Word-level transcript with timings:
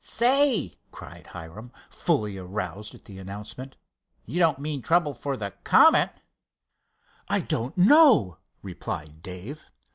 "Say," 0.03 0.79
cried 0.89 1.27
Hiram, 1.27 1.71
fully 1.91 2.35
aroused 2.35 2.95
at 2.95 3.05
the 3.05 3.19
announcement, 3.19 3.75
"you 4.25 4.39
don't 4.39 4.57
mean 4.57 4.81
trouble 4.81 5.13
for 5.13 5.37
the 5.37 5.51
Comet?" 5.63 6.09
"I 7.29 7.41
don't 7.41 7.77
know," 7.77 8.39
replied 8.63 9.21
Dave. 9.21 9.63